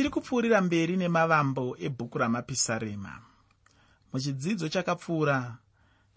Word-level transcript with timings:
tiri 0.00 0.10
kupfuurira 0.10 0.60
mberi 0.60 0.96
nemavambo 0.96 1.76
ebhuku 1.78 2.18
ramapisarema. 2.18 3.20
Muchidzidzo 4.12 4.68
chakapfuura 4.68 5.56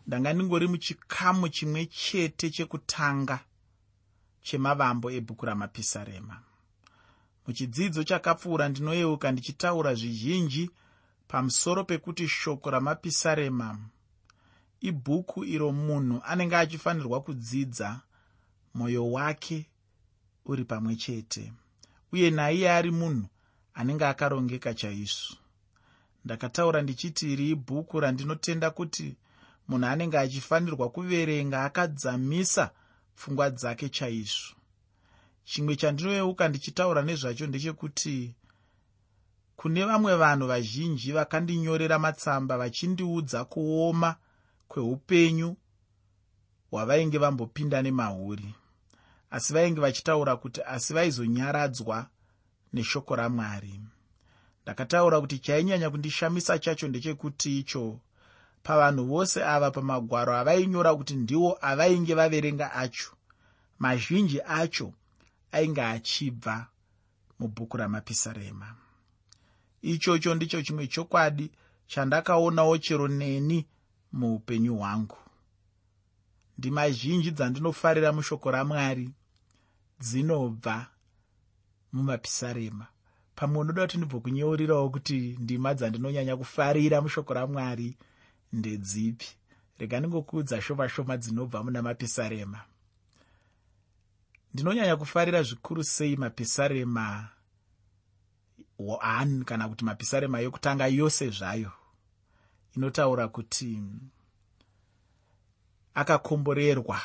ndanga 0.07 0.33
ndingori 0.33 0.67
muchikamu 0.67 1.49
chimwe 1.49 1.85
chete 1.85 2.49
chekutanga 2.49 3.39
chemavambo 4.41 5.11
ebhuku 5.11 5.45
ramapisarema. 5.45 6.39
Muchidzidzo 7.47 8.03
chakapfuura 8.03 8.69
ndinoyeuka 8.69 9.31
ndichitaura 9.31 9.95
zvizhinji 9.95 10.69
pamusoro 11.27 11.83
pekuti 11.83 12.27
shoko 12.27 12.71
ramapisarema 12.71 13.79
ibhuku 14.81 15.45
iro 15.45 15.71
munhu 15.71 16.21
anenge 16.25 16.55
achifanirwa 16.55 17.21
kudzidza 17.21 18.01
mwoyo 18.73 19.11
wake 19.11 19.65
uri 20.45 20.65
pamwe 20.65 20.95
chete 20.95 21.53
uye 22.11 22.29
naiye 22.29 22.71
ari 22.71 22.91
munhu 22.91 23.27
anenge 23.73 24.05
akarongeka 24.05 24.73
chaizvo. 24.73 25.35
Ndakataura 26.25 26.81
ndichiti 26.81 27.33
iri 27.33 27.49
ibhuku 27.49 27.99
randinotenda 27.99 28.71
kuti 28.71 29.15
munhu 29.67 29.85
anenge 29.87 30.17
achifanirwa 30.19 30.89
kuverenga 30.89 31.63
akadzamisa 31.63 32.71
pfungwa 33.15 33.49
dzake 33.49 33.89
chaizvo. 33.89 34.55
Chimwe 35.43 35.75
chandinoyeuka 35.75 36.47
ndichitaura 36.47 37.01
nezvacho 37.01 37.47
ndechekuti 37.47 38.35
kune 39.55 39.85
vamwe 39.85 40.15
vanhu 40.15 40.47
vazhinji 40.47 41.11
vakandinyorera 41.11 41.99
matsamba 41.99 42.57
vachindiudza 42.57 43.45
kuoma 43.45 44.15
kweupenyu 44.67 45.55
hwavainge 46.71 47.17
vambopinda 47.17 47.81
nemahuri. 47.81 48.55
Asi 49.31 49.53
vainge 49.53 49.81
vachitaura 49.81 50.35
kuti 50.35 50.61
asi 50.61 50.93
vaizonyaradzwa 50.93 52.07
neshoko 52.73 53.15
ramwari. 53.15 53.79
Ndakataura 54.63 55.21
kuti 55.21 55.39
chainyanya 55.39 55.89
kundishamisa 55.89 56.59
chacho 56.59 56.87
ndechekuti 56.87 57.59
icho. 57.59 57.99
Pavanhu 58.63 59.05
vose 59.05 59.43
ava 59.43 59.71
pamagwaro 59.71 60.35
avainyora 60.37 60.95
kuti 60.95 61.15
ndiwo 61.15 61.57
avainge 61.61 62.13
vaverenga 62.15 62.73
acho. 62.73 63.11
Mazhinji 63.79 64.41
acho 64.41 64.93
ainge 65.51 65.81
achibva 65.81 66.67
mubhuku 67.39 67.77
ramapisarema 67.77 68.75
ichocho 69.81 70.35
ndicho 70.35 70.61
chimwe 70.61 70.87
chokwadi 70.87 71.51
chandakaonawo 71.87 72.77
chero 72.77 73.07
neni 73.07 73.67
muupenyu 74.13 74.75
hwangu. 74.77 75.17
Ndima 76.57 76.89
zhinji 76.89 77.31
dzandinofarira 77.31 78.11
mushoko 78.13 78.51
ramwari. 78.51 79.09
Dzinobva 79.99 80.87
mumapisarema. 81.93 82.87
Pamwe 83.35 83.59
unoda 83.59 83.81
kuti 83.81 83.97
ndibvo 83.97 84.19
kunyeurirawo 84.19 84.89
kuti 84.89 85.37
ndima 85.39 85.73
dzandinonyanya 85.73 86.37
kufarira 86.37 87.01
mushoko 87.01 87.33
ramwari 87.33 87.97
ndedzipi? 88.53 89.27
Rega 89.79 89.99
ndingokuudza 89.99 90.61
shoma 90.61 90.89
shoma 90.89 91.17
dzinobva 91.17 91.63
muna 91.63 91.81
mapisarema. 91.81 92.59
Ndinonyanya 94.53 94.95
kufarira 94.95 95.43
zvikuru 95.43 95.83
sei 95.83 96.15
mapisarema 96.15 97.29
1 98.79 99.43
kana 99.43 99.69
kuti 99.69 99.85
mapisarema 99.85 100.39
yokutanga 100.39 100.87
yose 100.87 101.29
zvayo? 101.29 101.71
Inotaura 102.77 103.27
kuti 103.27 103.81
akakomborerwa 105.93 107.01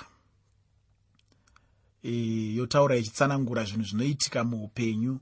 e, 2.08 2.54
yotaura 2.54 2.96
ichitsanangura 2.96 3.64
zvinhu 3.64 3.84
zvinoitika 3.88 4.44
muupenyu 4.44 5.20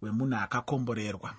hwemunhu 0.00 0.36
akakomborerwa. 0.36 1.34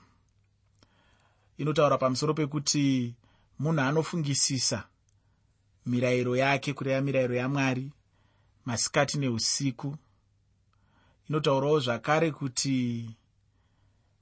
Inotaura 1.58 1.98
pamusoro 1.98 2.34
pekuti 2.34 3.14
munhu 3.60 3.82
anofungisisa 3.82 4.84
mirayiro 5.86 6.36
yake 6.36 6.74
kureva 6.74 7.02
mirayiro 7.02 7.36
yamwari 7.36 7.92
masikati 8.66 9.18
neusiku. 9.18 9.98
Inotaurawo 11.30 11.80
zvakare 11.80 12.32
kuti 12.32 13.10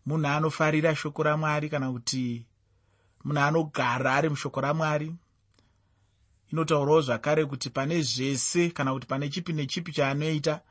munhu 0.05 0.27
anofarira 0.27 0.95
shoko 0.95 1.23
ramwari 1.23 1.69
kana 1.69 1.91
kuti 1.91 2.45
munhu 3.23 3.41
anogara 3.41 4.15
ari 4.15 4.29
mushoko 4.29 4.61
ramwari 4.61 5.15
inotaurawo 6.51 7.01
zvakare 7.01 7.45
kuti 7.45 7.69
pane 7.69 8.01
zvese 8.01 8.69
kana 8.69 8.93
kuti 8.93 9.07
pane 9.07 9.29
chipi 9.29 9.53
nechipi 9.53 9.91
chaanoita 9.91 10.61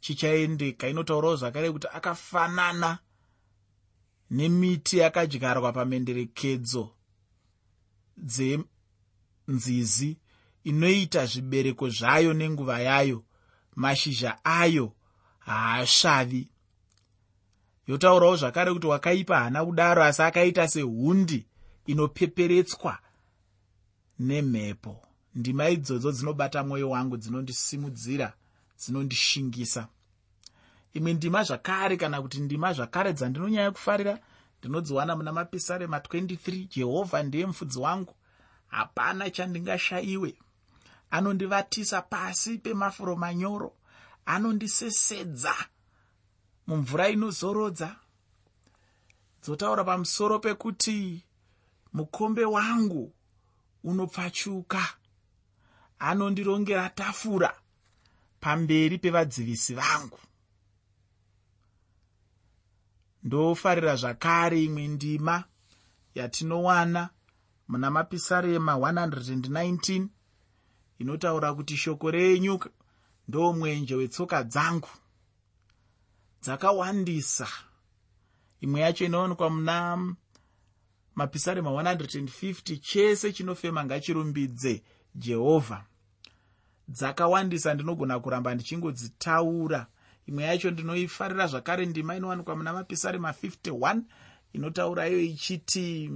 chichaendeka. 0.00 0.88
Inotaurawo 0.88 1.36
zvakare 1.36 1.70
kuti 1.70 1.86
akafanana 1.92 2.98
nemiti 4.30 4.98
yakadyarwa 4.98 5.72
pamenderekedzo 5.72 6.90
dzenzizi 8.16 10.16
inoita 10.64 11.26
zvibereko 11.26 11.88
zvayo 11.88 12.34
nenguva 12.34 12.80
yayo. 12.80 13.24
Mashizha 13.76 14.44
ayo 14.44 14.92
haasvavi. 15.38 16.48
Yotaurawo 17.86 18.36
zvakare 18.36 18.72
kuti 18.72 18.86
wakaipa 18.86 19.38
haana 19.38 19.64
kudaro 19.64 20.04
asi 20.04 20.22
akaita 20.22 20.68
sehundi 20.68 21.46
inopeperetswa 21.86 22.98
nemhepo 24.18 25.11
ndima 25.34 25.68
idzodzo 25.68 26.12
dzinobata 26.12 26.64
mwoyo 26.64 26.90
wangu 26.90 27.16
dzinondisimudzira 27.16 28.32
dzinondishingisa. 28.78 29.88
Imwe 30.92 31.12
ndima 31.14 31.42
zvakare 31.44 31.96
kana 31.96 32.22
kuti 32.22 32.40
ndima 32.40 32.72
zvakare 32.72 33.12
dzandinonyanya 33.12 33.70
kufarira 33.70 34.18
ndinodziwana 34.58 35.16
muna 35.16 35.32
mapisarema 35.32 35.98
23 35.98 36.68
jehovha 36.68 37.22
ndiye 37.22 37.46
mufudzi 37.46 37.78
wangu. 37.78 38.14
Hapana 38.66 39.30
chandingashayiwe. 39.30 40.34
Anondivatisa 41.10 42.02
pasi 42.02 42.58
pemafuro 42.58 43.16
manyoro 43.16 43.72
anondisesedza 44.26 45.54
mumvura 46.66 47.08
inozorodza. 47.08 47.96
Dzotaura 49.42 49.84
pamusoro 49.84 50.38
pekuti 50.38 51.24
mukombe 51.92 52.44
wangu 52.44 53.12
unopfachuka 53.84 54.88
anondirongera 56.02 56.88
tafura 56.88 57.54
pamberi 58.40 58.98
pevadzivisi 58.98 59.74
vangu. 59.74 60.18
Ndofarira 63.22 63.96
zvakare 63.96 64.64
imwe 64.64 64.88
ndima 64.88 65.44
yatinowana 66.14 67.10
muna 67.68 67.90
mapisarema 67.90 68.74
119 68.74 70.06
inotaura 70.98 71.54
kuti 71.54 71.76
shoko 71.76 72.10
renyu 72.10 72.58
ndo 73.28 73.52
mwenje 73.52 73.94
wetsoka 73.94 74.42
dzangu. 74.44 74.88
Dzakawandisa. 76.42 77.48
Imwe 78.60 78.80
yacho 78.80 79.04
inowanikwa 79.04 79.50
muna 79.50 80.14
mapisarema 81.14 81.70
150 81.70 82.78
chese 82.78 83.32
chinofema 83.32 83.84
ngachirumbidze 83.84 84.82
jehovha 85.14 85.84
dzakawandisa 86.88 87.74
ndinogona 87.74 88.20
kuramba 88.20 88.54
ndichingodzitaura. 88.54 89.86
Imwe 90.26 90.42
yacho 90.44 90.70
ndinoifarira 90.70 91.46
zvakare 91.46 91.86
ndima 91.86 92.16
inowanikwa 92.16 92.56
muna 92.56 92.72
mapisarema 92.72 93.30
51 93.30 94.00
inotaura 94.52 95.08
iyo 95.08 95.20
ichiti 95.20 96.10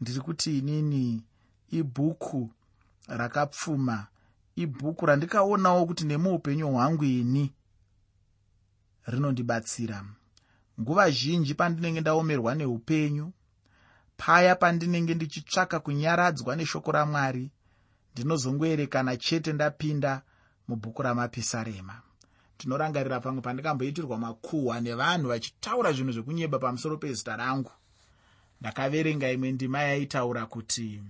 ndiri 0.00 0.20
kuti 0.20 0.58
inini 0.58 1.22
ibhuku 1.70 2.50
rakapfuma 3.08 4.06
ibhuku 4.56 5.06
randikaonawo 5.06 5.86
kuti 5.86 6.04
nemuupenyu 6.04 6.68
hwangu 6.68 7.04
ini 7.04 7.52
rinondibatsira 9.06 10.04
nguva 10.80 11.10
zhinji 11.10 11.54
pandinenge 11.54 12.00
ndaomerwa 12.00 12.54
neupenyu 12.54 13.32
paya 14.16 14.56
pandinenge 14.56 15.14
ndichitsvaka 15.14 15.80
kunyaradzwa 15.80 16.56
neshoko 16.56 16.92
ramwari 16.92 17.50
ndinozongoerekana 18.12 19.16
chete 19.16 19.52
ndapinda 19.52 20.22
mubhuku 20.68 21.02
ramapisarema. 21.02 22.00
Ndinorangarira 22.56 23.20
pamwe 23.20 23.42
pandikamboitirwa 23.42 24.18
makuhwa 24.18 24.80
nevanhu 24.80 25.28
vachitaura 25.28 25.92
zvinhu 25.92 26.12
zvekunyeba 26.12 26.58
pamusoro 26.58 26.96
pezita 26.96 27.36
rangu. 27.36 27.70
Ndakaverenga 28.60 29.30
imwe 29.30 29.52
ndima 29.52 29.82
yaitaura 29.82 30.46
kuti 30.46 31.02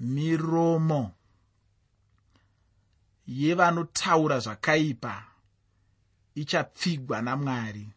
miromo 0.00 1.12
yevanotaura 3.26 4.38
zvakaipa 4.38 5.24
ichapfigwa 6.34 7.22
namwari 7.22 7.88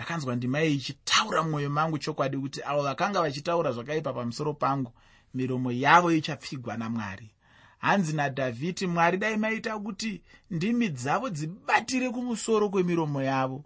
ndakanzwa 0.00 0.36
ndima 0.36 0.62
iyi 0.64 0.76
ichitaura 0.76 1.42
mumwoyo 1.42 1.70
mangu 1.70 1.98
chokwadi 1.98 2.38
kuti 2.38 2.62
avo 2.62 2.82
vakanga 2.82 3.20
vachitaura 3.20 3.72
zvakaipa 3.72 4.12
pamusoro 4.12 4.54
pangu 4.54 4.92
miromo 5.34 5.72
yavo 5.72 6.12
ichapfigwa 6.12 6.76
namwari. 6.76 7.30
Hanzi 7.78 8.12
nadhavhidi 8.12 8.86
mwari 8.86 9.18
dai 9.18 9.36
maita 9.36 9.78
kuti 9.78 10.22
ndimi 10.50 10.88
dzavo 10.88 11.30
dzibatire 11.30 12.10
kumusoro 12.10 12.68
kwemiromo 12.68 13.22
yavo. 13.22 13.64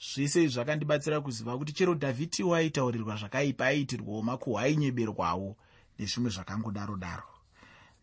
Zvese 0.00 0.42
izvi 0.42 0.54
zvakandibatsira 0.54 1.20
kuziva 1.20 1.58
kuti 1.58 1.72
chero 1.72 1.94
dhavhidi 1.94 2.42
waitaurirwa 2.42 3.16
zvakaipa 3.16 3.66
aiitirwawo 3.66 4.22
makuhwa 4.22 4.62
ainyeberwawo 4.62 5.56
nezvimwe 5.98 6.30
zvakangodaro 6.30 6.96
daro. 6.96 7.28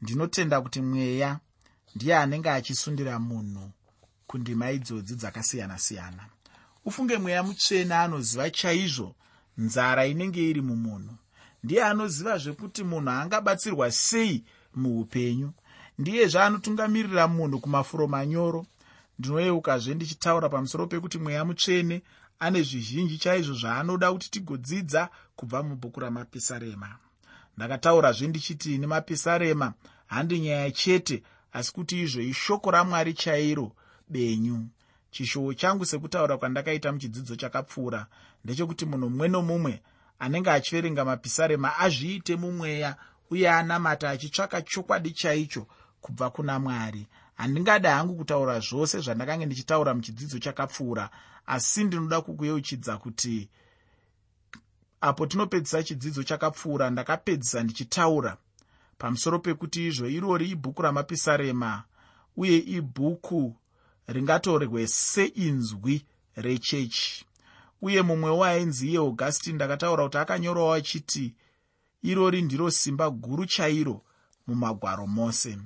Ndinotenda 0.01 0.61
kuti 0.61 0.81
mweya 0.81 1.39
ndiye 1.95 2.17
anenge 2.17 2.49
achisundira 2.49 3.19
munhu 3.19 3.71
kundima 4.27 4.71
idzodzi 4.71 5.15
dzakasiyana-siyana 5.15 6.32
ufunge 6.85 7.17
mweya 7.17 7.43
mutsvene 7.43 7.95
anoziva 7.95 8.49
chaizvo 8.49 9.15
nzara 9.57 10.05
inenge 10.05 10.49
iri 10.49 10.61
mumunhu. 10.61 11.15
Ndiye 11.63 11.83
anoziva 11.83 12.37
zvekuti 12.37 12.83
munhu 12.83 13.09
angabatsirwa 13.09 13.91
sei 13.91 14.43
muupenyu. 14.75 15.53
Ndiyezve 15.97 16.39
anotungamirira 16.41 17.27
munhu 17.27 17.59
kumafuro 17.59 18.07
manyoro. 18.07 18.65
Ndinoyeukazve 19.19 19.93
ndichitaura 19.95 20.49
pamusoro 20.49 20.87
pekuti 20.87 21.17
mweya 21.17 21.45
mutsvene 21.45 22.01
ane 22.39 22.61
zvizhinji 22.61 23.17
chaizvo 23.17 23.53
zvaanoda 23.53 24.11
kuti 24.13 24.31
tigodzidza 24.31 25.09
kubva 25.35 25.63
mubhuku 25.63 25.99
ramapisarema. 25.99 26.89
Ndakataurazve 27.57 28.27
ndichiti 28.27 28.77
nemapisarema 28.77 29.73
handi 30.07 30.39
nyaya 30.39 30.71
chete 30.71 31.23
asi 31.53 31.73
kuti 31.73 32.01
izvo 32.01 32.21
ishoko 32.21 32.71
ramwari 32.71 33.13
chairo 33.13 33.71
benyu 34.09 34.67
chishowo 35.13 35.53
changu 35.53 35.85
sekutaura 35.85 36.37
kwandakaita 36.37 36.91
muchidzidzo 36.91 37.35
chakapfuura 37.35 38.01
ndechekuti 38.43 38.85
munhu 38.85 39.09
mumwe 39.09 39.27
nomumwe 39.27 39.73
anenge 40.19 40.51
achiverenga 40.51 41.05
mapisarema 41.05 41.69
azviite 41.79 42.35
mumweya 42.35 42.95
uye 43.31 43.49
anamata 43.49 44.09
achitsvaka 44.09 44.61
chokwadi 44.61 45.11
chaicho 45.11 45.67
kubva 46.01 46.29
kuna 46.29 46.59
mwari. 46.59 47.07
Handingada 47.35 47.95
hangu 47.95 48.15
kutaura 48.15 48.59
zvose 48.59 48.99
zvandakange 48.99 49.45
ndichitaura 49.45 49.93
muchidzidzo 49.93 50.39
chakapfuura 50.39 51.09
asi 51.45 51.83
ndinoda 51.83 52.21
kukuyeuchidza 52.21 52.97
kuti 52.97 53.49
apo 55.01 55.25
tinopedzisa 55.25 55.83
chidzidzo 55.83 56.23
chakapfuura 56.23 56.89
ndakapedzisa 56.89 57.63
ndichitaura. 57.63 58.37
Pamusoro 58.97 59.39
pekuti 59.39 59.87
izvo 59.87 60.07
irori 60.07 60.49
ibhuku 60.49 60.81
ramapisarema 60.81 61.83
uye 62.37 62.57
ibhuku 62.57 63.55
ringatorwe 64.07 64.87
seinzwi 64.87 66.05
rechechi. 66.35 67.25
Uye 67.81 68.01
mumwewo 68.01 68.43
ainzi 68.45 68.89
iye 68.89 68.97
augustin 68.97 69.55
ndakataura 69.55 70.03
kuti 70.03 70.17
akanyorawo 70.17 70.73
achiti 70.73 71.35
irori 72.01 72.41
ndiro 72.41 72.71
simba 72.71 73.09
guru 73.09 73.45
chairo 73.45 74.01
mumagwaro 74.47 75.07
mose. 75.07 75.57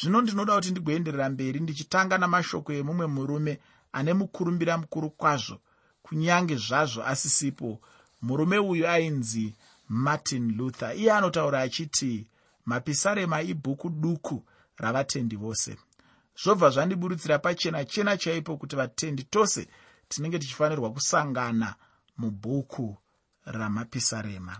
Zvino 0.00 0.20
ndinoda 0.20 0.54
kuti 0.54 0.70
ndigoenderera 0.70 1.28
mberi 1.30 1.60
ndichitanga 1.60 2.18
namashoko 2.18 2.72
emumwe 2.72 3.06
murume 3.06 3.60
ane 3.92 4.12
mukurumbira 4.14 4.78
mukuru 4.78 5.10
kwazvo 5.10 5.56
kunyange 6.02 6.56
zvazvo 6.56 7.02
asisipo. 7.04 7.80
Murume 8.22 8.58
uyu 8.58 8.88
ainzi 8.88 9.54
martin 9.88 10.56
luther. 10.56 10.96
Iye 10.96 11.12
anotaura 11.12 11.60
achiti 11.60 12.26
mapisarema 12.66 13.42
ibhuku 13.42 13.90
duku 13.90 14.44
ravatendi 14.76 15.36
vose 15.36 15.76
zvobva 16.42 16.70
zvandiburutsira 16.70 17.38
pachena 17.38 17.84
chena 17.84 18.16
chaipo 18.16 18.56
kuti 18.56 18.76
vatendi 18.76 19.22
tose 19.22 19.68
tinenge 20.08 20.38
tichifanirwa 20.38 20.92
kusangana 20.92 21.74
mubhuku 22.18 22.96
ramapisarema. 23.44 24.58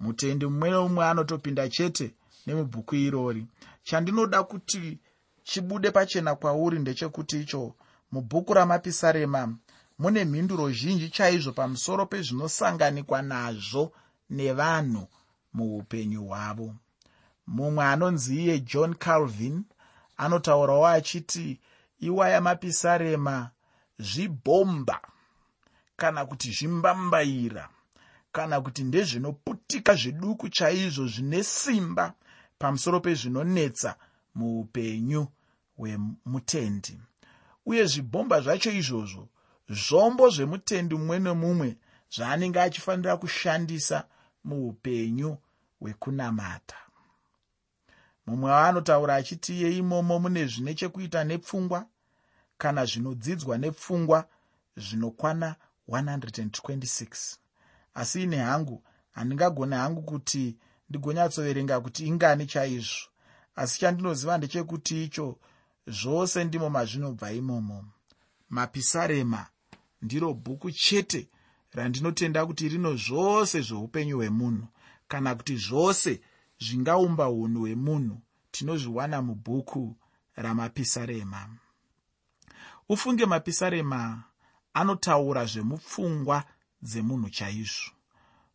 Mutendi 0.00 0.46
mumwe 0.46 0.70
neumwe 0.70 1.04
anotopinda 1.06 1.68
chete 1.68 2.14
nemubhuku 2.46 2.94
irori. 2.94 3.46
Chandinoda 3.82 4.42
kuti 4.42 4.98
chibude 5.42 5.90
pachena 5.90 6.34
kwauri 6.34 6.78
ndechekuti 6.78 7.40
icho 7.40 7.74
mubhuku 8.12 8.54
ramapisarema 8.54 9.56
mune 9.98 10.24
mhinduro 10.24 10.70
zhinji 10.70 11.08
chaizvo 11.08 11.52
pamusoro 11.52 12.06
pezvinosanganikwa 12.06 13.22
nazvo 13.22 13.92
nevanhu 14.30 15.06
muupenyu 15.54 16.24
hwavo. 16.24 16.74
Mumwe 17.46 17.84
anonzi 17.84 18.36
iye 18.42 18.60
john 18.60 18.94
calvin 18.94 19.64
anotaurawo 20.18 20.86
achiti 20.86 21.60
iwaya 22.00 22.40
mapisarema 22.40 23.50
zvibhomba 23.98 25.00
kana 25.96 26.26
kuti 26.26 26.50
zvimbambaira 26.52 27.68
kana 28.32 28.60
kuti 28.60 28.84
ndezvinoputika 28.84 29.94
zviduku 29.94 30.48
chaizvo 30.48 31.06
zvine 31.06 31.42
simba 31.42 32.14
pamusoro 32.58 33.00
pezvinonetsa 33.00 33.94
muupenyu 34.34 35.26
hwemutendi. 35.76 36.98
Uye 37.66 37.84
zvibhomba 37.86 38.40
zvacho 38.40 38.70
izvozvo 38.70 39.28
zvombo 39.68 40.30
zvemutendi 40.30 40.94
mumwe 40.94 41.18
nemumwe 41.18 41.76
zvaanenge 42.14 42.60
achifanira 42.60 43.16
kushandisa 43.16 44.04
muupenyu 44.44 45.36
hwekunamata 45.80 46.87
mumwe 48.28 48.50
waanotaura 48.50 49.14
achiti 49.14 49.52
iye 49.58 49.76
imomo 49.76 50.18
mune 50.18 50.46
zvine 50.46 50.74
chekuita 50.74 51.24
nepfungwa? 51.24 51.86
Kana 52.58 52.84
zvinodzidzwa 52.84 53.58
nepfungwa 53.58 54.28
zvinokwana 54.76 55.56
126 55.88 57.36
asi 57.94 58.22
ine 58.22 58.36
hangu 58.36 58.82
handingagone 59.10 59.76
hangu 59.76 60.02
kuti 60.02 60.56
ndigonyatsoverenga 60.90 61.80
kuti 61.80 62.06
ingani 62.06 62.46
chaizvo. 62.46 63.08
Asi 63.56 63.80
chandinoziva 63.80 64.38
ndechekuti 64.38 65.04
icho 65.04 65.38
zvose 65.86 66.44
ndimo 66.44 66.70
mazvinobva 66.70 67.32
imomo. 67.32 67.84
Mapisarema 68.50 69.46
ndiro 70.02 70.34
bhuku 70.34 70.70
chete 70.70 71.28
randinotenda 71.72 72.46
kuti 72.46 72.68
rino 72.68 72.96
zvose 72.96 73.60
zveupenyu 73.60 74.16
hwemunhu 74.16 74.66
kana 75.08 75.34
kuti 75.34 75.56
zvose 75.56 76.20
zvingaumba 76.60 77.30
unhu 77.30 77.60
hwemunhu 77.60 78.20
tinozviwana 78.50 79.22
mubhuku 79.22 79.96
ramapisarema. 80.36 81.48
Ufunge 82.88 83.26
mapisarema 83.26 84.24
anotaura 84.74 85.44
zvemupfungwa 85.46 86.44
dzemunhu 86.82 87.30
chaizvo. 87.30 87.90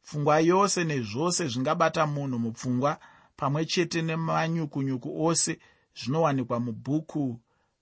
Pfungwa 0.04 0.40
yose 0.40 0.84
nezvose 0.84 1.48
zvingabata 1.48 2.06
munhu 2.08 2.40
mupfungwa 2.40 3.00
pamwe 3.38 3.66
chete 3.66 4.02
nemanyukunyuku 4.02 5.26
ose 5.26 5.60
zvinowanikwa 5.96 6.60
mubhuku 6.60 7.40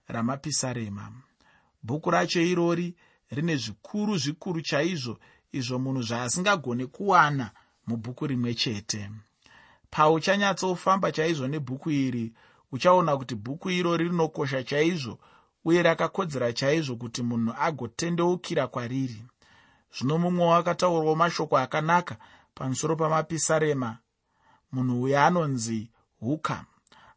ramapisarema. 0.08 1.12
Bhuku 1.84 2.12
racho 2.12 2.42
irori 2.42 2.96
rine 3.30 3.56
zvikuru 3.58 4.18
zvikuru 4.18 4.62
chaizvo 4.62 5.20
izvo 5.52 5.80
munhu 5.80 6.02
zvaasingagone 6.02 6.86
kuwana 6.86 7.52
mubhuku 7.88 8.28
rimwe 8.28 8.54
chete 8.54 9.10
pauchanyatsofamba 9.92 11.12
chaizvo 11.12 11.48
nebhuku 11.48 11.92
iri 11.92 12.34
uchaona 12.72 13.18
kuti 13.18 13.36
bhuku 13.36 13.70
irori 13.70 14.04
rinokosha 14.10 14.64
chaizvo 14.64 15.20
uye 15.66 15.84
rakakodzera 15.84 16.54
chaizvo 16.54 16.96
kuti 16.96 17.22
munhu 17.24 17.54
agotendeukira 17.60 18.68
kwariri. 18.68 19.24
Zvino 19.96 20.18
mumwe 20.18 20.46
wakataurwa 20.46 21.16
mashoko 21.16 21.58
akanaka 21.58 22.18
pamusoro 22.56 22.96
pamapisarema 22.96 23.98
munhu 24.72 25.02
uyo 25.02 25.20
anonzi 25.20 25.90
huka. 26.20 26.66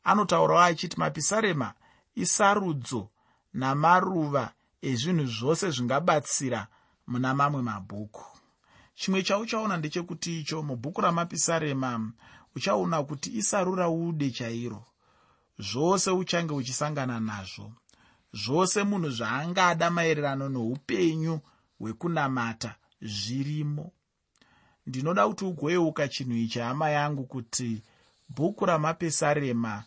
Anotaurawo 0.04 0.60
achiti 0.60 0.96
mapisarema 1.00 1.72
isarudzo 2.14 3.08
namaruva 3.54 4.52
ezvinhu 4.82 5.26
zvose 5.26 5.70
zvingabatsira 5.70 6.66
muna 7.06 7.34
mamwe 7.34 7.62
mabhuku 7.62 8.24
chimwe 8.94 9.22
chauchaona 9.22 9.76
ndechekuti 9.76 10.40
icho 10.40 10.62
mubhuku 10.62 11.00
ramapisarema 11.00 11.90
uchaona 12.56 13.02
kuti 13.02 13.30
isarura 13.30 13.88
ude 13.88 14.30
chairo. 14.30 14.84
Zvose 15.58 16.10
uchange 16.10 16.54
uchisangana 16.54 17.20
nazvo. 17.20 17.72
Zvose 18.32 18.84
munhu 18.84 19.10
zvaangada 19.10 19.90
maererano 19.90 20.48
noupenyu 20.48 21.40
hwekunamata 21.78 22.74
zvirimo. 23.02 23.92
Ndinoda 24.86 25.28
kuti 25.28 25.44
ugoyeuka 25.44 26.08
chinhu 26.08 26.36
ichi 26.36 26.58
hama 26.58 26.90
yangu 26.90 27.24
kuti 27.24 27.82
bhuku 28.28 28.66
ramapesarema 28.66 29.84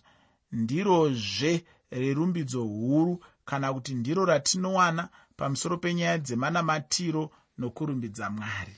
ndirozve 0.51 1.65
rerumbidzo 1.91 2.63
huru 2.63 3.23
kana 3.45 3.73
kuti 3.73 3.95
ndiro 3.95 4.25
ratinowana 4.25 5.09
pamusoro 5.37 5.77
penyaya 5.77 6.17
dzemanamatiro 6.17 7.31
nokurumbidza 7.57 8.29
mwari. 8.29 8.75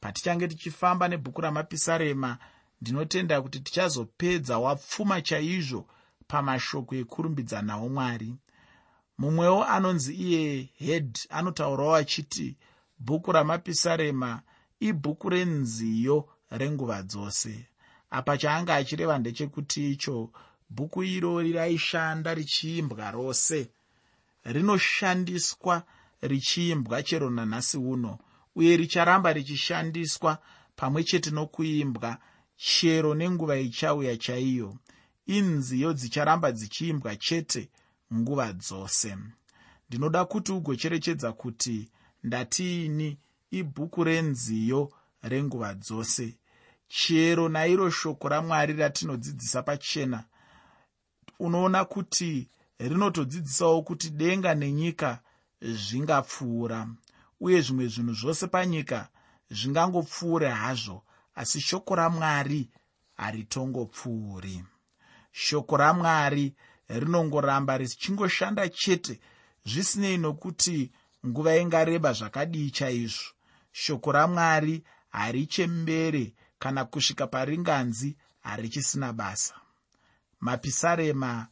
Patichange 0.00 0.48
tichifamba 0.48 1.08
nebhuku 1.08 1.40
ramapisarema 1.40 2.38
ndinotenda 2.80 3.42
kuti 3.42 3.60
tichazopedza 3.60 4.58
wapfuma 4.58 5.16
chaizvo 5.22 5.86
pamashoko 6.28 6.94
ekurumbidza 7.02 7.62
nawo 7.62 7.88
mwari 7.88 8.30
mumwewo 9.18 9.64
anonzi 9.64 10.12
iye 10.14 10.68
hed 10.78 11.18
anotaurawo 11.30 11.94
achiti 12.02 12.56
bhuku 12.98 13.32
ramapisarema 13.32 14.42
ibhuku 14.80 15.28
renziyo 15.28 16.28
renguva 16.50 17.02
dzose. 17.02 17.66
Apa 18.10 18.38
chaanga 18.38 18.74
achireva 18.74 19.18
ndechekuti 19.18 19.90
icho 19.92 20.30
bhuku 20.70 21.02
irori 21.04 21.52
raishanda 21.52 22.34
richiimbwa 22.34 23.10
rose. 23.10 23.70
Rinoshandiswa 24.44 25.82
richiimbwa 26.22 27.02
chero 27.02 27.30
nanhasi 27.30 27.76
uno 27.76 28.18
uye 28.56 28.76
richaramba 28.76 29.32
richishandiswa 29.32 30.38
pamwe 30.76 31.04
chete 31.04 31.30
nokuimbwa 31.30 32.18
chero 32.58 33.14
nenguva 33.14 33.56
ichauya 33.56 34.16
chaiyo 34.16 34.76
inziyo 35.26 35.92
dzicharamba 35.92 36.52
dzichiimbwa 36.52 37.16
chete 37.16 37.68
nguva 38.14 38.52
dzose. 38.52 39.16
Ndinoda 39.88 40.24
kuti 40.24 40.52
ugocherechedza 40.52 41.32
kuti 41.32 41.88
ndatiini 42.24 43.18
ibhuku 43.50 44.04
renziyo 44.04 44.92
renguva 45.22 45.74
dzose. 45.74 46.36
Chero 46.88 47.48
nairo 47.48 47.90
shoko 47.90 48.28
ramwari 48.28 48.72
ratinodzidzisa 48.72 49.62
pachena 49.62 50.24
unoona 51.38 51.84
kuti 51.84 52.48
rinotodzidzisawo 52.78 53.82
kuti 53.82 54.10
denga 54.10 54.54
nenyika 54.54 55.20
zvingapfuura 55.62 56.88
uye 57.40 57.60
zvimwe 57.60 57.86
zvinhu 57.86 58.14
zvose 58.14 58.46
panyika 58.46 59.08
zvingangopfuure 59.50 60.48
hazvo 60.48 61.02
asi 61.38 61.60
shoko 61.60 61.94
ramwari 61.94 62.68
haritongopfuuri. 63.16 64.64
Shoko 65.32 65.76
ramwari 65.76 66.54
rinongoramba 66.88 67.78
richingoshanda 67.78 68.68
chete 68.68 69.20
zvisinei 69.64 70.18
nokuti 70.18 70.90
nguva 71.26 71.56
ingareba 71.56 72.12
zvakadii 72.12 72.70
chaizvo. 72.70 73.30
Shoko 73.72 74.12
ramwari 74.12 74.84
harichembere 75.10 76.34
kana 76.58 76.84
kusvika 76.84 77.26
paringanzi 77.26 78.16
harichisina 78.40 79.12
basa. 79.12 79.54
Mapisarema 80.40 81.46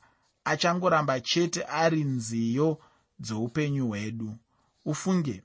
achangoramba 0.44 1.20
chete 1.20 1.64
ari 1.64 2.04
nziyo 2.04 2.78
dzeupenyu 3.18 3.86
hwedu. 3.88 4.36
Ufunge 4.84 5.42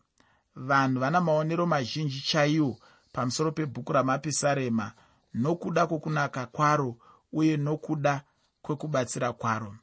vanhu 0.56 1.00
vana 1.00 1.22
maonero 1.22 1.66
mazhinji 1.66 2.22
chaiwo 2.22 2.80
pamusoro 3.14 3.52
pebhuku 3.52 3.94
ramapisarema 3.94 4.92
nokuda 5.34 5.88
kwokunaka 5.88 6.46
kwaro 6.46 6.98
uye 7.34 7.58
nokuda 7.58 8.24
kwekubatsira 8.62 9.34
kwaro. 9.34 9.76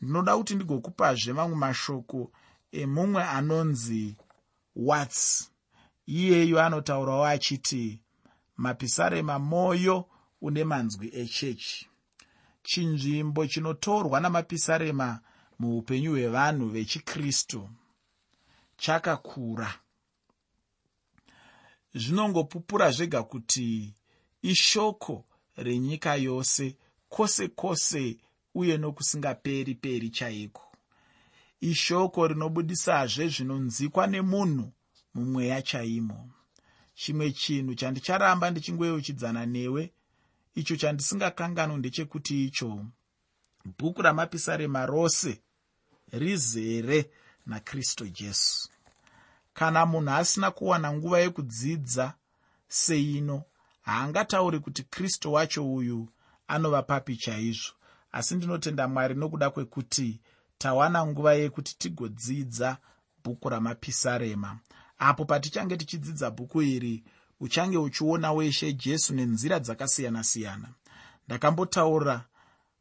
Ndinoda 0.00 0.36
kuti 0.36 0.54
ndigokupazve 0.54 1.32
mamwe 1.32 1.56
mashoko 1.56 2.32
emumwe 2.72 3.22
anonzi 3.24 4.16
wats 4.76 5.50
iyeyo 6.06 6.62
anotaurawo 6.62 7.24
achiti 7.26 8.00
mapisarema 8.56 9.38
moyo 9.38 10.04
une 10.40 10.64
manzwi 10.64 11.10
echechi. 11.14 11.88
Chinzvimbo 12.62 13.46
chinotorwa 13.46 14.20
namapisarema 14.20 15.20
muupenyu 15.58 16.10
hwevanhu 16.10 16.68
vechikristu. 16.68 17.68
Chakakura 18.76 19.74
zvinongopupura 21.96 22.90
zvega 22.90 23.22
kuti 23.22 23.94
ishoko 24.42 25.24
renyika 25.56 26.14
yose 26.14 26.76
kwose 27.08 27.48
kwose 27.48 28.16
uye 28.54 28.76
nokusingaperi 28.78 29.74
peri 29.74 30.10
chaiko. 30.10 30.62
Ishoko 31.60 32.26
rinobudisazve 32.26 33.28
zvinonzikwa 33.28 34.06
nemunhu 34.06 34.72
mumweya 35.14 35.62
chaimo. 35.62 36.30
Chimwe 36.94 37.32
chinhu 37.32 37.74
chandicharamba 37.74 38.50
ndichingoyeuchidzana 38.50 39.46
newe 39.46 39.92
icho 40.54 40.76
chandisingakanganwi 40.76 41.78
ndechekuti 41.78 42.44
icho. 42.44 42.86
Bhuku 43.78 44.02
ramapisarema 44.02 44.86
rose 44.86 45.40
rizere 46.12 47.10
nakristu 47.46 48.08
jesu 48.08 48.68
kana 49.58 49.86
munhu 49.86 50.10
asina 50.10 50.50
kuwana 50.50 50.92
nguva 50.92 51.20
yekudzidza 51.20 52.14
seino 52.68 53.42
haangatauri 53.82 54.60
kuti 54.60 54.82
kristu 54.82 55.32
wacho 55.32 55.74
uyu 55.74 56.08
anova 56.48 56.82
papi 56.82 57.16
chaizvo. 57.16 57.72
Asi 58.12 58.34
ndinotenda 58.34 58.88
mwari 58.88 59.14
nokuda 59.14 59.50
kwekuti 59.50 60.20
tawana 60.58 61.06
nguva 61.06 61.34
yekuti 61.34 61.76
tigodzidza 61.78 62.76
bhuku 63.24 63.48
ramapisarema. 63.48 64.58
Apo 64.98 65.24
patichange 65.24 65.76
tichidzidza 65.76 66.30
bhuku 66.30 66.62
iri 66.62 67.04
uchange 67.40 67.78
uchiona 67.78 68.32
weshe 68.32 68.72
jesu 68.72 69.14
nenzira 69.14 69.58
dzakasiyana-siyana. 69.58 70.68
Ndakambotaura 71.26 72.24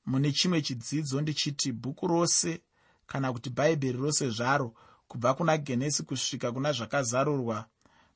mune 0.06 0.32
chimwe 0.32 0.62
chidzidzo 0.62 1.22
ndichiti 1.22 1.72
bhuku 1.72 2.08
rose 2.08 2.62
kana 3.08 3.34
kuti 3.34 3.50
bhaibheri 3.50 3.98
rose 3.98 4.30
zvaro 4.30 4.74
kubva 5.08 5.34
kuna 5.34 5.58
genesi 5.58 6.04
kusvika 6.04 6.52
kuna 6.52 6.72
zvakazarurwa 6.72 7.66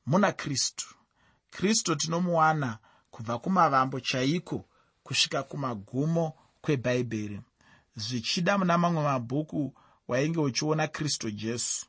muna 0.06 0.32
kristu. 0.32 0.94
Kristu 1.50 1.96
tinomuwana 1.96 2.78
kubva 3.10 3.38
kumavambo 3.38 4.00
chaiko 4.00 4.64
kusvika 5.02 5.42
kumagumo 5.42 6.32
kwebhaibheri 6.62 7.40
zvichida 7.96 8.58
muna 8.58 8.78
mamwe 8.78 9.02
mabhuku 9.02 9.74
wainge 10.08 10.40
uchiona 10.40 10.88
kristu 10.88 11.30
jesu. 11.30 11.86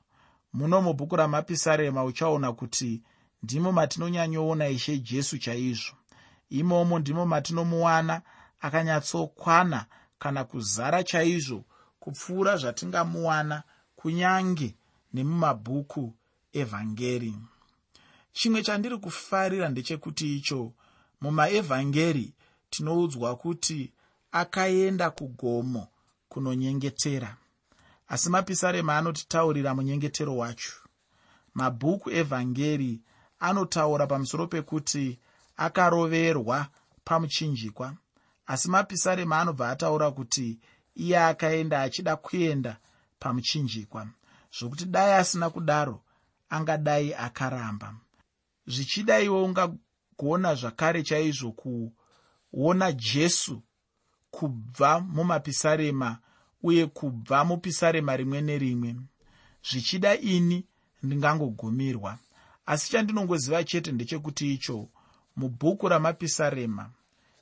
Muno 0.53 0.81
mubhuku 0.81 1.15
ramapisarema 1.15 2.03
uchaona 2.03 2.53
kuti 2.53 3.01
ndimo 3.43 3.71
matinonyanyoona 3.71 4.67
ishe 4.69 4.97
jesu 4.99 5.37
chaizvo. 5.37 5.95
Imomo 6.49 6.99
ndimo 6.99 7.25
matinomuwana 7.25 8.21
akanyatsokwana 8.61 9.85
kana 10.19 10.43
kuzara 10.43 11.03
chaizvo 11.03 11.63
kupfuura 11.99 12.57
zvatingamuwana 12.57 13.63
kunyange 13.95 14.75
nemumabhuku 15.13 16.13
evhangeri. 16.53 17.33
Chimwe 18.33 18.63
chandiri 18.63 18.97
kufarira 18.97 19.69
ndechekuti 19.69 20.35
icho 20.37 20.73
mumaevhangeri 21.21 22.33
tinoudzwa 22.69 23.35
kuti 23.35 23.91
akaenda 24.31 25.09
kugomo 25.09 25.87
kunonyengetera. 26.29 27.37
Asi 28.07 28.29
mapisarema 28.29 28.97
anotitaurira 28.97 29.75
munyengetero 29.75 30.37
wacho. 30.37 30.73
Mabhuku 31.53 32.11
evhangeri 32.11 33.01
anotaura 33.39 34.07
pamusoro 34.07 34.47
pekuti 34.47 35.19
akaroverwa 35.57 36.67
pamuchinjikwa. 37.03 37.93
Asi 38.47 38.69
mapisarema 38.69 39.39
anobva 39.39 39.69
ataura 39.69 40.11
kuti 40.11 40.59
iye 40.95 41.17
akaenda 41.19 41.81
achida 41.81 42.15
kuenda 42.15 42.77
pamuchinjikwa 43.19 44.07
zvokuti 44.57 44.85
dai 44.85 45.13
asina 45.13 45.49
kudaro 45.49 46.01
angadai 46.49 47.13
akaramba. 47.13 47.95
Zvichida 48.67 49.19
iwe 49.19 49.41
ungagona 49.43 50.55
zvakare 50.55 51.03
chaizvo 51.03 51.51
kuona 51.51 52.91
jesu 52.91 53.61
kubva 54.31 54.99
mumapisarema 54.99 56.17
uye 56.63 56.85
kubva 56.87 57.45
mupisarema 57.45 58.17
rimwe 58.17 58.41
nerimwe. 58.41 58.95
Zvichida 59.63 60.17
ini 60.17 60.65
ndingangogumirwa 61.03 62.17
asi 62.65 62.91
chandinongoziva 62.91 63.63
chete 63.63 63.91
ndechekuti 63.91 64.53
icho 64.53 64.89
mubhuku 65.35 65.87
ramapisarema 65.89 66.89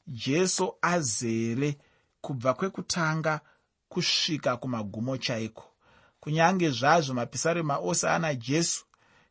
jesu 0.07 0.73
azere 0.81 1.77
kubva 2.21 2.53
kwekutanga 2.53 3.41
kusvika 3.89 4.57
kumagumo 4.57 5.17
chaiko 5.17 5.68
kunyange 6.19 6.69
zvazvo 6.69 7.13
mapisarema 7.13 7.77
ose 7.77 8.09
ana 8.09 8.35
jesu 8.35 8.85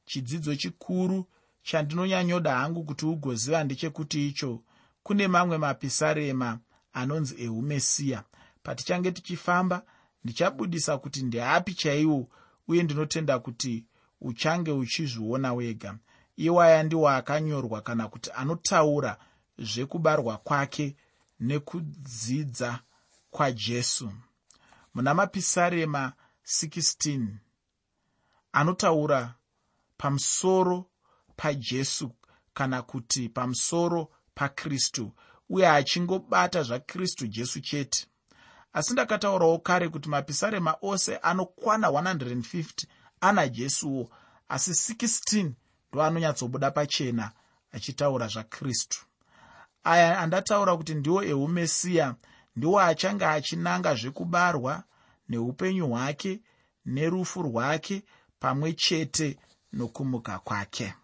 chidzidzo 0.04 0.56
chikuru 0.56 1.26
chandinonyanyoda 1.62 2.54
hangu 2.54 2.84
kuti 2.84 3.06
ugoziva 3.06 3.64
ndechekuti 3.64 4.28
icho 4.28 4.62
kune 5.02 5.28
mamwe 5.28 5.58
mapisarema 5.58 6.58
anonzi 6.92 7.42
eumesiya 7.44 8.24
patichange 8.62 9.12
tichifamba 9.12 9.82
ndichabudisa 10.24 10.98
kuti 10.98 11.22
ndeapi 11.22 11.74
chaiwo 11.74 12.28
uye 12.68 12.82
ndinotenda 12.82 13.38
kuti 13.38 13.84
uchange 14.20 14.70
uchizviona 14.72 15.54
wega. 15.54 15.98
Iwaya 16.36 16.82
ndiwo 16.82 17.08
akanyorwa 17.08 17.80
kana 17.80 18.08
kuti 18.08 18.30
anotaura 18.34 19.16
zvekubarwa 19.58 20.36
kwake 20.36 20.96
nekudzidza 21.40 22.78
kwajesu 23.30 24.12
muna 24.94 25.14
mapisarema 25.14 26.12
16 26.48 27.26
anotaura 28.52 29.34
pamusoro 29.98 30.90
pajesu 31.36 32.10
kana 32.54 32.82
kuti 32.82 33.28
pamusoro 33.28 34.08
pakristu 34.34 35.12
uye 35.50 35.68
achingobata 35.68 36.62
zvakristu 36.62 37.26
jesu 37.26 37.60
chete. 37.60 38.06
Asi 38.72 38.92
ndakataurawo 38.92 39.58
kare 39.58 39.88
kuti 39.88 40.08
mapisarema 40.08 40.76
ose 40.82 41.16
anokwana 41.16 41.88
150 41.88 42.86
ana 43.20 43.48
jesuwo 43.48 44.10
asi 44.48 44.70
16 44.70 45.50
ndo 45.92 46.02
anonyatsobuda 46.02 46.70
pachena 46.70 47.32
achitaura 47.72 48.28
zvakristu. 48.28 49.06
Aya 49.84 50.18
andataura 50.18 50.76
kuti 50.76 50.94
ndiwo 50.94 51.24
eumesiya 51.24 52.14
ndiwo 52.56 52.80
achange 52.80 53.26
achinanga 53.26 53.94
zvekubarwa 53.94 54.84
neupenyu 55.28 55.86
hwake 55.88 56.40
nerufu 56.86 57.42
rwake 57.42 58.02
pamwe 58.40 58.72
chete 58.72 59.38
nokumuka 59.72 60.38
kwake. 60.38 60.94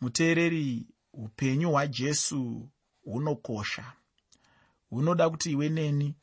Muteereri 0.00 0.86
upenyu 1.12 1.70
hwajesu 1.70 2.68
hunokosha. 3.04 3.92
Hunoda 4.90 5.30
kuti 5.30 5.50
iwe 5.50 5.68
neni 5.68 6.14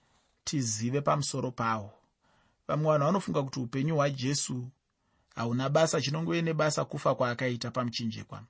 tizive 0.44 1.02
pamusoro 1.02 1.52
pahwo 1.52 1.92
vamwe 2.68 2.86
vanhu 2.92 3.06
vanofunga 3.06 3.44
kuti 3.44 3.60
upenyu 3.60 3.96
hwajesu 3.96 4.70
hauna 5.36 5.70
basa 5.70 6.02
chinongove 6.02 6.42
nebasa 6.42 6.86
kufa 6.86 7.16
kwaakaita 7.16 7.72
pamuchinjekwa 7.72 8.44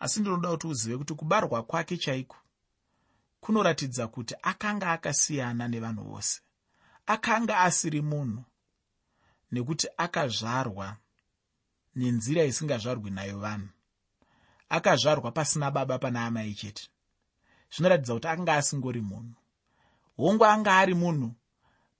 asi 0.00 0.20
ndinoda 0.20 0.50
kuti 0.50 0.66
uzive 0.66 0.98
kuti 0.98 1.14
kubarwa 1.14 1.62
kwake 1.62 1.96
chaiko? 1.96 2.36
Kunoratidza 3.40 4.08
kuti 4.08 4.34
akanga 4.42 4.90
akasiyana 4.92 5.68
nevanhu 5.68 6.04
vose 6.04 6.40
akanga 7.12 7.54
asiri 7.66 8.00
munhu 8.10 8.42
nekuti 9.52 9.86
akazvarwa 10.04 10.96
nenzira 11.96 12.42
isingazvarwi 12.44 13.10
nayo 13.10 13.38
vanhu. 13.44 13.68
Akazvarwa 14.76 15.30
pasina 15.36 15.70
baba 15.70 15.98
pana 15.98 16.26
amai 16.26 16.54
chete. 16.54 16.84
Zvinoratidza 17.72 18.14
kuti 18.14 18.28
anga 18.28 18.54
asingori 18.54 19.00
munhu. 19.00 19.34
Hongu 20.16 20.44
anga 20.44 20.72
ari 20.80 20.94
munhu 20.94 21.28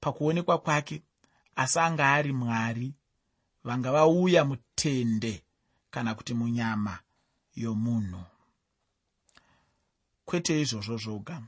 pakuonekwa 0.00 0.58
kwake 0.58 1.02
asi 1.56 1.78
anga 1.78 2.12
ari 2.16 2.32
mwari 2.32 2.94
vanga 3.64 3.92
vauya 3.92 4.44
mutende 4.44 5.44
kana 5.90 6.14
kuti 6.14 6.34
munyama 6.34 6.98
yomunhu. 7.54 8.22
Kwete 10.24 10.60
izvozvo 10.60 10.96
zvoga. 10.96 11.42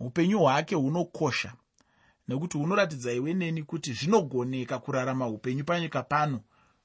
Upenyu 0.00 0.38
hwake 0.38 0.74
hunokosha 0.74 1.54
nekuti 2.28 2.58
hunoratidza 2.58 3.12
iwe 3.12 3.34
neni 3.34 3.62
kuti 3.62 3.92
zvinogoneka 3.92 4.78
kurarama 4.78 5.26
upenyu 5.28 5.64
panyika 5.64 6.02
pano 6.02 6.40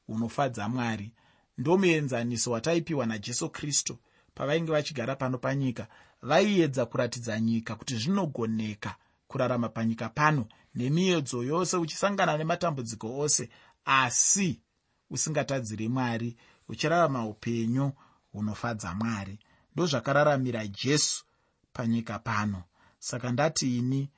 hunofadza 0.08 0.70
mwari. 0.70 1.12
Ndomuenzaniso 1.58 2.52
wataipiwa 2.52 3.06
najesu 3.06 3.50
kristu 3.50 3.98
pavainge 4.36 4.72
vachigara 4.72 5.16
pano 5.16 5.38
panyika 5.38 5.88
vaiedza 6.22 6.86
kuratidza 6.86 7.40
nyika 7.40 7.76
kuti 7.76 7.96
zvinogoneka 7.98 8.96
kurarama 9.28 9.70
panyika 9.70 10.10
pano 10.10 10.46
nemiedzo 10.76 11.44
yose 11.44 11.78
uchisangana 11.78 12.38
nematambudziko 12.38 13.20
ose. 13.20 13.50
Asi 13.86 14.62
usingatadziri 15.10 15.88
mwari 15.90 16.38
uchirarama 16.70 17.26
upenyu 17.28 17.92
hunofadza 18.32 18.94
mwari. 18.94 19.40
Ndozvakararamira 19.76 20.68
jesu 20.68 21.26
panyika 21.74 22.20
pano. 22.20 22.64
Saka 23.00 23.32
ndati 23.32 23.78
ini 23.78 24.10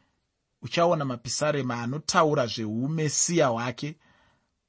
uchaona 0.61 1.05
mapisarema 1.05 1.81
anotaura 1.81 2.47
zveumesiya 2.47 3.47
hwake 3.47 3.97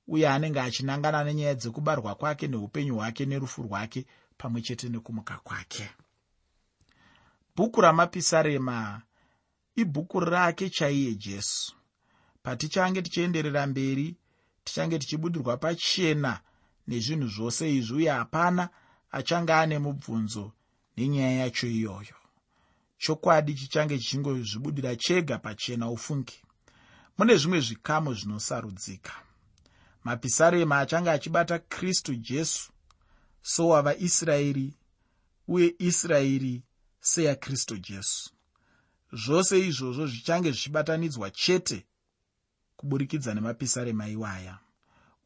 uye 0.09 0.29
anenge 0.29 0.61
achinangana 0.61 1.25
nenyaya 1.25 1.55
dzekubarwa 1.55 2.15
kwake 2.15 2.47
neupenyu 2.47 2.95
hwake 2.95 3.27
nerufu 3.27 3.63
rwake 3.63 4.07
pamwe 4.39 4.63
chete 4.63 4.89
nekumuka 4.89 5.37
kwake. 5.39 5.91
Bhuku 7.57 7.81
ramapisarema 7.81 9.03
ibhuku 9.77 10.21
rake 10.21 10.71
chaiye 10.71 11.15
jesu. 11.15 11.75
Patichange 12.43 13.03
tichienderera 13.03 13.67
mberi 13.67 14.17
tichange 14.65 14.99
tichibudirwa 14.99 15.57
pachena 15.57 16.41
nezvinhu 16.89 17.29
zvose 17.29 17.75
izvi 17.75 17.95
uye 17.95 18.11
hapana 18.11 18.69
achange 19.11 19.53
ane 19.53 19.79
mubvunzo 19.79 20.53
nenyaya 20.97 21.33
yacho 21.33 21.67
iyoyo 21.67 22.22
chokwadi 23.03 23.55
chichange 23.55 23.99
chichingozvibudira 23.99 24.97
chega 24.97 25.39
pachena 25.39 25.91
ufungi. 25.91 26.43
Mune 27.19 27.37
zvimwe 27.37 27.61
zvikamu 27.61 28.15
zvinosarudzika. 28.15 29.13
Mapisarema 30.05 30.79
achange 30.79 31.11
achibata 31.11 31.59
kristu 31.59 32.15
jesu 32.15 32.73
sowavaisraeri 33.43 34.75
uye 35.49 35.75
israeri 35.79 36.63
seyakristu 37.01 37.79
jesu. 37.79 38.31
Zvose 39.13 39.59
izvozvo 39.69 40.07
zvichange 40.07 40.51
zvichibatanidzwa 40.51 41.31
chete 41.31 41.87
kuburikidza 42.77 43.35
nemapisarema 43.35 44.09
iwaya. 44.09 44.59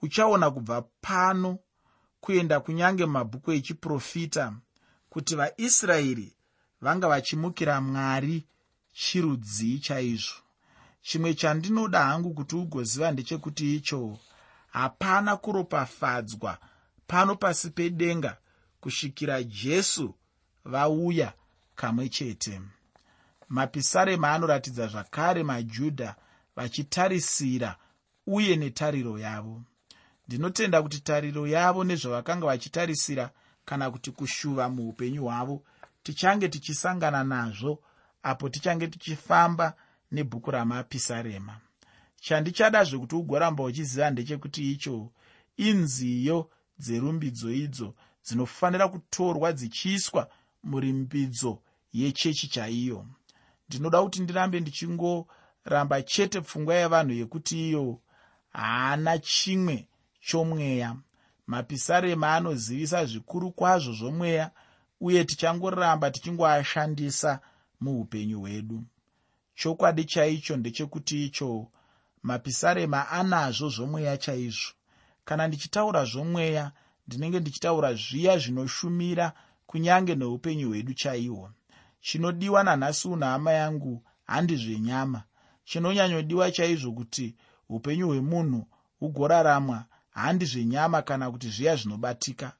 Uchaona 0.03 0.51
kubva 0.51 0.83
pano 1.01 1.59
kuenda 2.21 2.61
kunyange 2.61 3.07
mumabhuku 3.07 3.53
echiprofita 3.53 4.53
kuti 5.09 5.35
vaisraeri 5.35 6.36
vanga 6.87 7.09
vachimukira 7.09 7.81
mwari 7.81 8.45
chirudzii 8.93 9.79
chaizvo? 9.79 10.35
Chimwe 11.03 11.35
chandinoda 11.35 12.05
hangu 12.05 12.35
kuti 12.35 12.57
ugoziva 12.57 13.13
ndechekuti 13.13 13.77
icho 13.77 14.19
hapana 14.71 15.37
kuropafadzwa 15.37 16.59
pano 17.07 17.37
pasi 17.37 17.71
pedenga 17.71 18.37
kusvikira 18.81 19.43
jesu 19.43 20.15
vauya 20.65 21.33
kamwe 21.75 22.09
chete. 22.09 22.61
Mapisarema 23.49 24.33
anoratidza 24.33 24.87
zvakare 24.87 25.43
majudha 25.43 26.15
vachitarisira 26.57 27.77
uye 28.27 28.57
netariro 28.57 29.19
yavo. 29.19 29.63
Ndinotenda 30.29 30.83
kuti 30.83 31.01
tariro 31.01 31.47
yavo 31.47 31.85
nezvavakanga 31.85 32.47
vachitarisira 32.47 33.31
kana 33.65 33.91
kuti 33.91 34.11
kushuva 34.11 34.69
muupenyu 34.69 35.23
hwavo 35.23 35.63
tichange 36.07 36.49
tichisangana 36.49 37.25
nazvo 37.25 37.83
apo 38.23 38.49
tichange 38.49 38.87
tichifamba 38.89 39.75
nebhuku 40.13 40.51
ramapisarema. 40.51 41.61
Chandichadazve 42.21 42.99
kuti 42.99 43.15
ugoramba 43.15 43.65
uchiziva 43.65 44.11
ndechekuti 44.11 44.73
icho 44.73 45.11
inziyo 45.57 46.51
dzerumbidzo 46.79 47.51
idzo 47.53 47.95
dzinofanira 48.25 48.89
kutorwa 48.89 49.53
dzichiiswa 49.53 50.29
murimbidzo 50.65 51.63
yechechi 51.93 52.49
chaiyo. 52.49 53.07
Ndinoda 53.69 54.03
kuti 54.03 54.21
ndirambe 54.21 54.61
ndichingoramba 54.61 56.03
chete 56.03 56.41
pfungwa 56.41 56.75
yevanhu 56.75 57.13
yekuti 57.13 57.69
iyo 57.69 58.01
haana 58.53 59.19
chimwe 59.19 59.89
chomweya. 60.21 60.97
Mapisarema 61.47 62.35
anozivisa 62.35 63.05
zvikuru 63.07 63.53
kwazvo 63.53 63.93
zvomweya 63.93 64.51
uye 65.01 65.25
tichangoramba 65.25 66.11
tichingoashandisa 66.11 67.41
muupenyu 67.81 68.41
hwedu. 68.41 68.85
Chokwadi 69.55 70.05
chaicho 70.05 70.57
ndechekuti 70.57 71.25
icho 71.27 71.69
mapisarema 72.23 73.09
anazvo 73.09 73.69
zvomweya 73.69 74.17
chaizvo. 74.19 74.73
Kana 75.25 75.47
ndichitaura 75.49 76.05
zvomweya 76.05 76.73
ndinenge 77.07 77.41
ndichitaura 77.41 77.95
zviya 77.95 78.39
zvinoshumira 78.39 79.33
kunyange 79.67 80.15
neupenyu 80.15 80.69
hwedu 80.69 80.95
chaihwo 80.95 81.51
chinodiwa 82.01 82.63
nanhasi 82.65 83.09
uno 83.09 83.27
hama 83.27 83.53
yangu 83.53 84.03
handi 84.27 84.57
zvenyama. 84.57 85.23
Chinonyanyodiwa 85.65 86.51
chaizvo 86.51 86.93
kuti 86.93 87.35
upenyu 87.69 88.07
hwemunhu 88.09 88.67
hugoraramwa 89.01 89.85
handi 90.11 90.45
zvenyama 90.45 91.03
kana 91.03 91.31
kuti 91.31 91.49
zviya 91.51 91.77
zvinobatika 91.77 92.53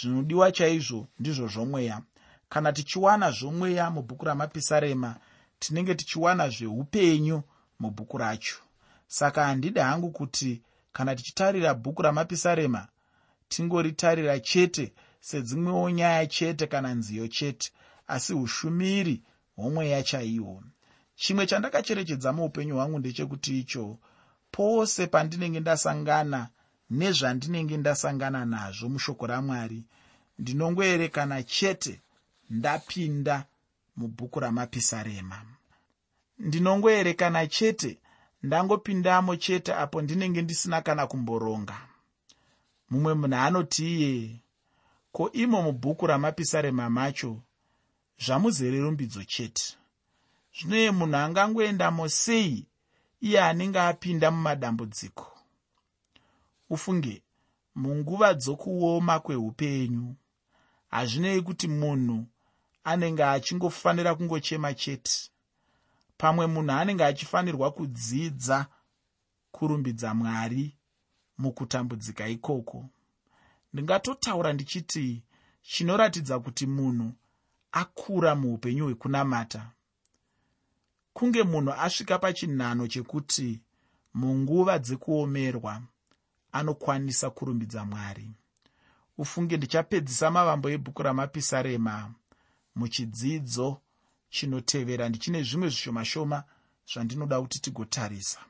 zvinodiwa 0.00 0.52
chaizvo 0.52 1.06
ndizvo 1.18 1.48
zvomweya. 1.48 2.02
Kana 2.48 2.72
tichiwana 2.72 3.30
zvomweya 3.30 3.90
mubhuku 3.90 4.24
ramapisarema 4.24 5.16
tinenge 5.58 5.94
tichiwana 5.94 6.48
zveupenyu 6.48 7.42
mubhuku 7.80 8.18
racho. 8.18 8.56
Saka 9.06 9.44
handidi 9.44 9.80
hangu 9.80 10.10
kuti 10.10 10.62
kana 10.92 11.16
tichitarira 11.16 11.74
bhuku 11.74 12.02
ramapisarema 12.02 12.88
tingoritarira 13.48 14.40
chete 14.40 14.92
sedzimwewo 15.20 15.90
nyaya 15.90 16.26
chete 16.26 16.66
kana 16.66 16.94
nziyo 16.94 17.28
chete 17.28 17.72
asi 18.06 18.32
ushumiri 18.34 19.22
hwomweya 19.56 20.02
chaihwo 20.02 20.62
chimwe 21.14 21.46
chandakacherechedza 21.46 22.32
muupenyu 22.32 22.74
hwangu 22.74 22.98
ndechekuti 22.98 23.60
icho 23.60 23.98
pose 24.50 25.06
pandinenge 25.06 25.60
ndasangana 25.60 26.48
nezvandinenge 26.92 27.76
ndasangana 27.76 28.44
nazvo 28.44 28.88
mushoko 28.88 29.26
ramwari. 29.26 29.84
Ndinongoerekana 30.38 31.42
chete 31.42 32.00
ndapinda 32.50 33.44
mubhuku 33.96 34.40
ramapisarema. 34.40 35.38
Ndinongoerekana 36.38 37.46
chete 37.46 37.98
ndangopindamo 38.42 39.36
chete 39.36 39.74
apo 39.74 40.02
ndinenge 40.02 40.42
ndisina 40.42 40.82
kana 40.82 41.06
kumboronga. 41.06 41.78
Mumwe 42.90 43.14
munhu 43.14 43.36
anoti 43.36 43.84
iye 43.94 44.40
ko 45.12 45.32
imo 45.32 45.62
mubhuku 45.62 46.06
ramapisarema 46.06 46.90
macho 46.90 47.40
zvamuzere 48.24 48.78
rumbidzo 48.80 49.24
chete? 49.24 49.76
Zvinoye 50.56 50.90
munhu 50.90 51.16
angangoendamo 51.16 52.08
sei 52.08 52.66
iye 53.20 53.40
anenge 53.40 53.80
apinda 53.80 54.30
mumadambudziko 54.30 55.31
ufunge 56.74 57.22
munguva 57.74 58.28
dzokuoma 58.34 59.20
kweupenyu 59.24 60.16
hazvinei 60.94 61.42
kuti 61.42 61.68
munhu 61.68 62.26
anenge 62.84 63.24
achingofanira 63.24 64.14
kungochema 64.14 64.74
chete. 64.74 65.16
Pamwe 66.18 66.46
munhu 66.46 66.72
anenge 66.72 67.04
achifanirwa 67.04 67.68
kudzidza 67.76 68.66
kurumbidza 69.54 70.14
mwari 70.14 70.76
mukutambudzika 71.38 72.28
ikoko. 72.28 72.88
Ndingatotaura 73.72 74.52
ndichiti 74.52 75.22
chinoratidza 75.62 76.40
kuti 76.40 76.66
munhu 76.66 77.12
akura 77.72 78.34
muupenyu 78.34 78.84
hwekunamata. 78.84 79.62
Kunge 81.12 81.42
munhu 81.42 81.72
asvika 81.72 82.18
pachinhano 82.18 82.88
chekuti 82.88 83.60
munguva 84.14 84.78
dzekuomerwa 84.78 85.82
anokwanisa 86.52 87.30
kurumbidza 87.30 87.84
mwari. 87.84 88.30
Ufunge 89.18 89.56
ndichapedzisa 89.56 90.30
mavambo 90.30 90.70
ebhuku 90.70 91.02
ramapisarema 91.02 92.14
muchidzidzo 92.74 93.80
chinotevera. 94.30 95.08
Ndichine 95.08 95.42
zvimwe 95.42 95.68
zvishoma 95.68 96.04
shoma 96.04 96.44
zvandinoda 96.90 97.40
kuti 97.40 97.58
tigotarisa. 97.60 98.40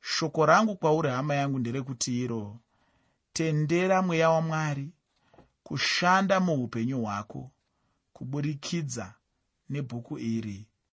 Shoko 0.00 0.46
rangu 0.46 0.76
kwauri 0.76 1.08
hama 1.08 1.34
yangu 1.34 1.58
nderekuti 1.58 2.22
iro. 2.24 2.58
Tendera 3.32 4.02
mweya 4.02 4.30
wamwari 4.30 4.90
kushanda 5.62 6.40
muupenyu 6.40 7.00
hwako 7.02 7.50
kuburikidza 8.12 9.14
nebhuku 9.70 10.18
iri 10.18 10.66